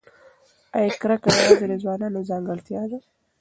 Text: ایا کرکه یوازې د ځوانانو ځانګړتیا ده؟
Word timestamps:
ایا 0.77 0.95
کرکه 1.01 1.29
یوازې 1.37 1.65
د 1.69 1.73
ځوانانو 1.83 2.27
ځانګړتیا 2.29 2.81
ده؟ 2.91 2.99